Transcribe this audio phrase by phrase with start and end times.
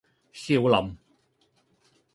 [0.33, 0.97] 少林